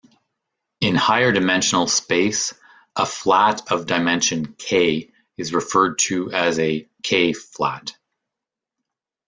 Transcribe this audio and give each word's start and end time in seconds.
In 0.79 0.95
higher-dimensional 0.95 1.85
space, 1.85 2.55
a 2.95 3.05
flat 3.05 3.71
of 3.71 3.85
dimension 3.85 4.55
"k" 4.57 5.11
is 5.37 5.53
referred 5.53 5.99
to 5.99 6.31
as 6.31 6.57
a 6.57 6.89
"k"-flat. 7.03 7.95